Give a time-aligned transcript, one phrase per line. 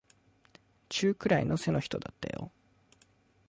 [0.89, 2.51] 中くらいの背の人だったよ。